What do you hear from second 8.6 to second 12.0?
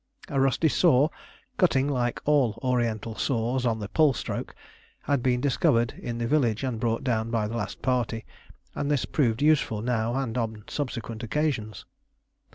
and this proved useful now and on subsequent occasions.